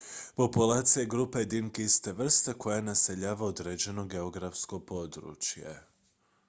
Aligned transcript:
populacija 0.35 1.01
je 1.03 1.07
grupa 1.09 1.39
jedinki 1.39 1.83
iste 1.83 2.11
vrste 2.13 2.53
koja 2.57 2.81
naseljava 2.81 3.45
određeno 3.45 4.05
geografsko 4.05 4.79
područje 4.79 5.79